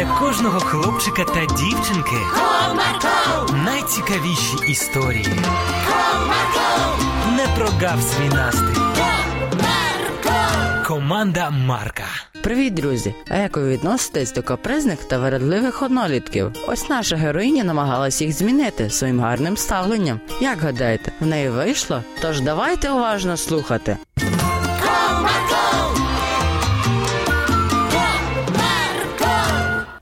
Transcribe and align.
для 0.00 0.06
кожного 0.18 0.60
хлопчика 0.60 1.24
та 1.24 1.46
дівчинки 1.46 2.16
Comarco, 2.34 3.64
найцікавіші 3.64 4.56
історії. 4.68 5.26
Comarco, 5.88 6.96
Не 7.36 7.46
прогав 7.56 8.02
свій 8.02 8.28
настрій. 8.28 8.80
Comarco. 8.96 10.86
Команда 10.86 11.50
Марка. 11.50 12.04
Привіт, 12.42 12.74
друзі! 12.74 13.14
А 13.28 13.36
як 13.36 13.56
ви 13.56 13.68
відноситесь 13.68 14.32
до 14.32 14.42
капризних 14.42 15.04
та 15.04 15.18
вередливих 15.18 15.82
однолітків? 15.82 16.52
Ось 16.68 16.88
наша 16.88 17.16
героїня 17.16 17.64
намагалась 17.64 18.22
їх 18.22 18.32
змінити 18.32 18.90
своїм 18.90 19.20
гарним 19.20 19.56
ставленням. 19.56 20.20
Як 20.40 20.60
гадаєте, 20.60 21.12
в 21.20 21.26
неї 21.26 21.48
вийшло? 21.48 22.02
Тож 22.22 22.40
давайте 22.40 22.90
уважно 22.90 23.36
слухати. 23.36 23.96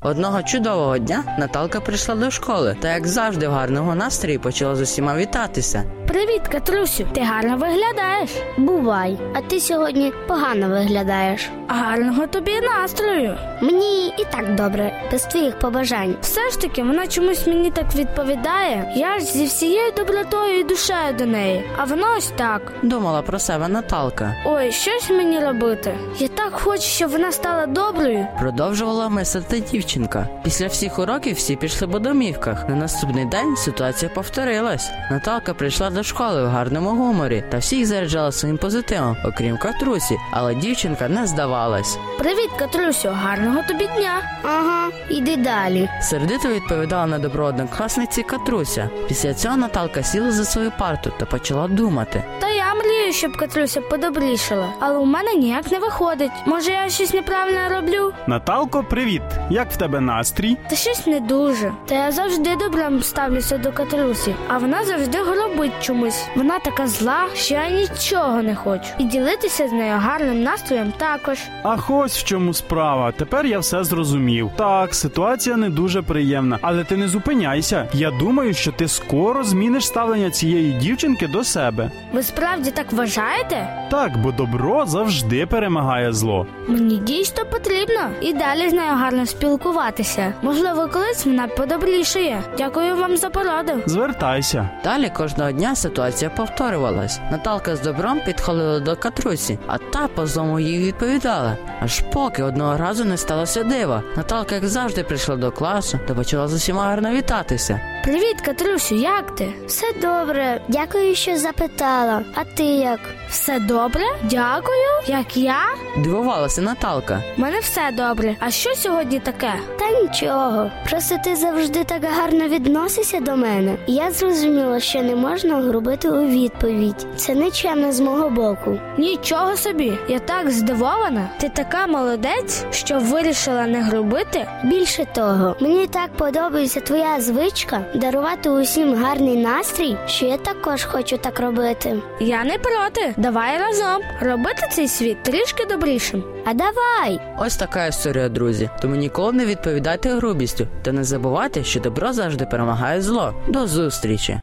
Одного 0.08 0.42
чудового 0.42 0.98
дня 0.98 1.24
Наталка 1.38 1.80
прийшла 1.80 2.14
до 2.14 2.30
школи 2.30 2.76
та, 2.80 2.94
як 2.94 3.06
завжди, 3.06 3.48
в 3.48 3.52
гарному 3.52 3.94
настрої 3.94 4.38
почала 4.38 4.76
з 4.76 4.80
усіма 4.80 5.16
вітатися. 5.16 5.84
Привіт, 6.06 6.48
Катрусю. 6.52 7.06
Ти 7.14 7.20
гарно 7.20 7.56
виглядаєш. 7.56 8.30
Бувай, 8.58 9.18
а 9.34 9.40
ти 9.40 9.60
сьогодні 9.60 10.12
погано 10.28 10.68
виглядаєш. 10.68 11.50
Гарного 11.68 12.26
тобі 12.26 12.60
настрою. 12.60 13.36
Мені 13.62 14.06
і 14.08 14.24
так 14.30 14.54
добре, 14.54 14.92
без 15.12 15.22
твоїх 15.24 15.58
побажань. 15.58 16.16
Все 16.20 16.50
ж 16.50 16.60
таки, 16.60 16.82
вона 16.82 17.06
чомусь 17.06 17.46
мені 17.46 17.70
так 17.70 17.94
відповідає. 17.94 18.92
Я 18.96 19.18
ж 19.18 19.24
зі 19.24 19.44
всією 19.44 19.92
добротою 19.96 20.58
і 20.58 20.64
душею 20.64 21.14
до 21.18 21.26
неї. 21.26 21.64
А 21.76 21.84
вона 21.84 22.06
ось 22.18 22.32
так. 22.36 22.72
Думала 22.82 23.22
про 23.22 23.38
себе 23.38 23.68
Наталка. 23.68 24.34
Ой, 24.46 24.72
щось 24.72 25.10
мені 25.10 25.40
робити. 25.40 25.94
Я 26.18 26.28
так 26.28 26.52
хочу, 26.52 26.82
щоб 26.82 27.10
вона 27.10 27.32
стала 27.32 27.66
доброю. 27.66 28.26
Продовжувала 28.40 29.08
мислити 29.08 29.60
дівчинка. 29.98 30.26
Після 30.44 30.66
всіх 30.66 30.98
уроків 30.98 31.36
всі 31.36 31.56
пішли 31.56 31.88
по 31.88 31.98
домівках. 31.98 32.68
На 32.68 32.74
наступний 32.74 33.24
день 33.24 33.56
ситуація 33.56 34.10
повторилась. 34.14 34.90
Наталка 35.10 35.54
прийшла 35.54 35.90
до 35.90 36.02
школи 36.02 36.44
в 36.44 36.48
гарному 36.48 36.90
гуморі 36.90 37.44
та 37.50 37.58
всіх 37.58 37.86
заряджала 37.86 38.32
своїм 38.32 38.58
позитивом, 38.58 39.16
окрім 39.24 39.58
Катрусі, 39.58 40.16
але 40.32 40.54
дівчинка 40.54 41.08
не 41.08 41.26
здавалась. 41.26 41.98
Привіт, 42.18 42.50
Катрусю, 42.58 43.08
гарного 43.08 43.62
тобі 43.68 43.86
дня. 43.96 44.22
Ага, 44.42 44.88
іди 45.10 45.36
далі. 45.36 45.88
Сердито 46.02 46.48
відповідала 46.48 47.06
на 47.06 47.18
добро 47.18 47.44
однокласниці 47.44 48.22
Катруся. 48.22 48.90
Після 49.08 49.34
цього 49.34 49.56
Наталка 49.56 50.02
сіла 50.02 50.30
за 50.32 50.44
свою 50.44 50.72
парту 50.78 51.12
та 51.18 51.26
почала 51.26 51.68
думати. 51.68 52.24
Та 52.40 52.48
я 52.48 52.67
мрію, 53.08 53.18
щоб 53.18 53.36
Катруся 53.36 53.80
подобрішала, 53.80 54.68
але 54.80 54.98
у 54.98 55.04
мене 55.04 55.34
ніяк 55.34 55.72
не 55.72 55.78
виходить. 55.78 56.30
Може, 56.46 56.70
я 56.70 56.88
щось 56.88 57.14
неправильно 57.14 57.60
роблю? 57.70 58.12
Наталко, 58.26 58.84
привіт! 58.90 59.22
Як 59.50 59.72
в 59.72 59.76
тебе 59.76 60.00
настрій? 60.00 60.56
Та 60.70 60.76
щось 60.76 61.06
не 61.06 61.20
дуже. 61.20 61.72
Та 61.86 61.94
я 61.94 62.12
завжди 62.12 62.56
добром 62.56 63.02
ставлюся 63.02 63.58
до 63.58 63.72
Катрусі, 63.72 64.34
а 64.48 64.58
вона 64.58 64.84
завжди 64.84 65.18
гробить 65.18 65.72
чомусь. 65.80 66.24
Вона 66.36 66.58
така 66.58 66.86
зла, 66.86 67.26
що 67.34 67.54
я 67.54 67.70
нічого 67.70 68.42
не 68.42 68.54
хочу. 68.54 68.84
І 68.98 69.04
ділитися 69.04 69.68
з 69.68 69.72
нею 69.72 69.94
гарним 69.98 70.42
настроєм 70.42 70.92
також. 70.96 71.38
Ах, 71.62 71.90
ось 71.90 72.18
в 72.18 72.24
чому 72.24 72.54
справа. 72.54 73.12
Тепер 73.12 73.46
я 73.46 73.58
все 73.58 73.84
зрозумів. 73.84 74.50
Так, 74.56 74.94
ситуація 74.94 75.56
не 75.56 75.68
дуже 75.70 76.02
приємна, 76.02 76.58
але 76.62 76.84
ти 76.84 76.96
не 76.96 77.08
зупиняйся. 77.08 77.88
Я 77.92 78.10
думаю, 78.10 78.54
що 78.54 78.72
ти 78.72 78.88
скоро 78.88 79.44
зміниш 79.44 79.86
ставлення 79.86 80.30
цієї 80.30 80.72
дівчинки 80.72 81.26
до 81.26 81.44
себе. 81.44 81.90
Ви 82.12 82.22
справді 82.22 82.70
так 82.70 82.92
вважаєте? 82.98 83.68
Так, 83.90 84.18
бо 84.22 84.32
добро 84.32 84.86
завжди 84.86 85.46
перемагає 85.46 86.12
зло. 86.12 86.46
Мені 86.68 86.96
дійсно 86.96 87.44
потрібно 87.44 88.00
і 88.20 88.32
далі 88.34 88.68
з 88.68 88.72
нею 88.72 88.92
гарно 88.92 89.26
спілкуватися. 89.26 90.32
Можливо, 90.42 90.88
колись 90.92 91.26
вона 91.26 91.48
подобрішає. 91.48 92.42
Дякую 92.58 92.96
вам 92.96 93.16
за 93.16 93.30
пораду. 93.30 93.72
Звертайся. 93.86 94.68
Далі 94.84 95.10
кожного 95.16 95.52
дня 95.52 95.74
ситуація 95.76 96.30
повторювалась. 96.30 97.20
Наталка 97.30 97.76
з 97.76 97.80
добром 97.80 98.20
підходила 98.26 98.80
до 98.80 98.96
Катрусі, 98.96 99.58
а 99.66 99.78
та 99.78 100.08
по 100.08 100.26
злому 100.26 100.60
їй 100.60 100.78
відповідала. 100.86 101.56
Аж 101.80 102.00
поки 102.12 102.42
одного 102.42 102.76
разу 102.76 103.04
не 103.04 103.16
сталося 103.16 103.62
дива. 103.64 104.02
Наталка, 104.16 104.54
як 104.54 104.66
завжди, 104.66 105.02
прийшла 105.02 105.36
до 105.36 105.50
класу 105.52 105.98
та 106.08 106.14
почала 106.14 106.48
з 106.48 106.54
усіма 106.54 106.82
гарно 106.82 107.10
вітатися. 107.10 107.80
Привіт, 108.04 108.40
Катрусю, 108.44 108.94
як 108.94 109.34
ти? 109.34 109.52
Все 109.66 109.86
добре, 110.02 110.60
дякую, 110.68 111.14
що 111.14 111.36
запитала. 111.36 112.22
А 112.34 112.44
ти 112.44 112.62
як? 112.64 112.87
Все 113.30 113.58
добре? 113.60 114.02
Дякую. 114.22 114.88
Як 115.06 115.36
я? 115.36 115.58
Дивувалася 115.98 116.62
Наталка. 116.62 117.22
У 117.38 117.40
мене 117.40 117.58
все 117.60 117.90
добре. 117.92 118.36
А 118.40 118.50
що 118.50 118.74
сьогодні 118.74 119.18
таке? 119.20 119.52
Та 119.78 119.90
нічого. 119.90 120.70
Просто 120.90 121.16
ти 121.24 121.36
завжди 121.36 121.84
так 121.84 122.04
гарно 122.04 122.48
відносишся 122.48 123.20
до 123.20 123.36
мене. 123.36 123.76
І 123.86 123.94
Я 123.94 124.10
зрозуміла, 124.10 124.80
що 124.80 125.02
не 125.02 125.14
можна 125.16 125.56
грубити 125.56 126.08
у 126.10 126.26
відповідь. 126.28 127.06
Це 127.16 127.34
нечемно 127.34 127.92
з 127.92 128.00
мого 128.00 128.30
боку. 128.30 128.78
Нічого 128.98 129.56
собі, 129.56 129.98
я 130.08 130.18
так 130.18 130.50
здивована. 130.50 131.28
Ти 131.40 131.48
така 131.48 131.86
молодець, 131.86 132.64
що 132.70 132.98
вирішила 132.98 133.66
не 133.66 133.82
грубити. 133.82 134.46
Більше 134.64 135.04
того, 135.14 135.56
мені 135.60 135.86
так 135.86 136.10
подобається 136.16 136.80
твоя 136.80 137.20
звичка 137.20 137.80
дарувати 137.94 138.50
усім 138.50 138.94
гарний 139.04 139.36
настрій, 139.36 139.96
що 140.06 140.26
я 140.26 140.36
також 140.36 140.84
хочу 140.84 141.16
так 141.18 141.40
робити. 141.40 141.98
Я 142.20 142.44
не 142.44 142.58
проти. 142.78 143.14
Давай 143.16 143.58
разом 143.58 144.02
робити 144.20 144.68
цей 144.70 144.88
світ 144.88 145.22
трішки 145.22 145.64
добрішим. 145.64 146.24
А 146.44 146.54
давай! 146.54 147.20
Ось 147.38 147.56
така 147.56 147.86
історія, 147.86 148.28
друзі. 148.28 148.70
Тому 148.82 148.94
ніколи 148.94 149.32
не 149.32 149.46
відповідайте 149.46 150.08
грубістю 150.08 150.66
та 150.82 150.92
не 150.92 151.04
забувайте, 151.04 151.64
що 151.64 151.80
добро 151.80 152.12
завжди 152.12 152.46
перемагає 152.46 153.02
зло. 153.02 153.34
До 153.48 153.66
зустрічі! 153.66 154.40